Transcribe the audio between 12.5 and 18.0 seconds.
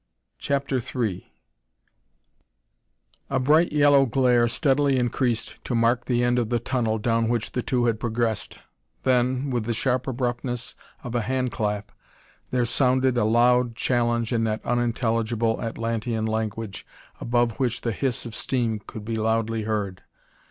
resounded a loud challenge in that unintelligible Atlantean language, above which the